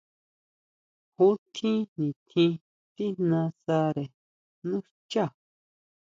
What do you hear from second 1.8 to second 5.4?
nitjín tíjnasare nú xchá?